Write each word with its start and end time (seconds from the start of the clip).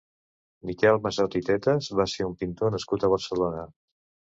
Miquel 0.69 0.97
Massot 1.03 1.37
i 1.41 1.43
Tetas 1.51 1.91
va 2.01 2.07
ser 2.15 2.27
un 2.31 2.35
pintor 2.41 2.77
nascut 2.79 3.09
a 3.09 3.13
Barcelona. 3.17 3.71